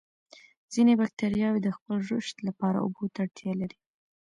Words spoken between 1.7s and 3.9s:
خپل رشد لپاره اوبو ته اړتیا لري.